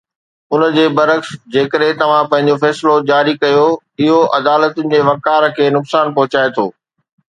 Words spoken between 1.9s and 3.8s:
توهان پنهنجو فيصلو جاري ڪيو،